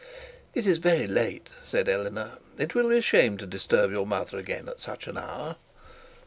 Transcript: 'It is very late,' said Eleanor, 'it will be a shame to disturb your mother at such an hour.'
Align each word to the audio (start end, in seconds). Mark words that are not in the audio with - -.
'It 0.55 0.65
is 0.65 0.79
very 0.79 1.05
late,' 1.05 1.51
said 1.63 1.87
Eleanor, 1.87 2.39
'it 2.57 2.73
will 2.73 2.89
be 2.89 2.97
a 2.97 3.01
shame 3.01 3.37
to 3.37 3.45
disturb 3.45 3.91
your 3.91 4.07
mother 4.07 4.39
at 4.39 4.81
such 4.81 5.05
an 5.05 5.15
hour.' 5.15 5.57